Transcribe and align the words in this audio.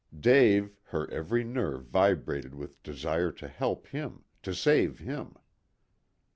Dave 0.19 0.79
her 0.85 1.07
every 1.11 1.43
nerve 1.43 1.83
vibrated 1.85 2.55
with 2.55 2.81
desire 2.81 3.31
to 3.33 3.47
help 3.47 3.85
him, 3.85 4.23
to 4.41 4.51
save 4.51 4.97
him. 4.97 5.35